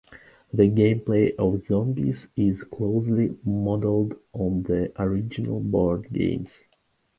The 0.51 0.65
game 0.65 1.01
play 1.01 1.35
of 1.35 1.67
"Zombies" 1.67 2.25
is 2.35 2.63
closely 2.63 3.37
modeled 3.45 4.15
on 4.33 4.63
the 4.63 4.91
original 4.99 5.59
board 5.59 6.11
game. 6.11 6.47